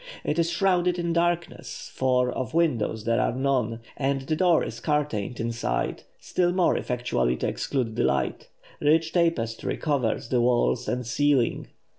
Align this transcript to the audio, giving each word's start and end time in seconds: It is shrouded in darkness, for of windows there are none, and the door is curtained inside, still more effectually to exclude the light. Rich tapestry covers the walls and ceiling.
It 0.23 0.39
is 0.39 0.49
shrouded 0.49 0.97
in 0.97 1.13
darkness, 1.13 1.91
for 1.93 2.31
of 2.31 2.55
windows 2.55 3.03
there 3.03 3.21
are 3.21 3.35
none, 3.35 3.81
and 3.95 4.21
the 4.21 4.35
door 4.35 4.63
is 4.63 4.79
curtained 4.79 5.39
inside, 5.39 6.01
still 6.19 6.51
more 6.51 6.75
effectually 6.75 7.37
to 7.37 7.47
exclude 7.47 7.95
the 7.95 8.03
light. 8.03 8.49
Rich 8.79 9.13
tapestry 9.13 9.77
covers 9.77 10.29
the 10.29 10.41
walls 10.41 10.87
and 10.87 11.05
ceiling. 11.05 11.67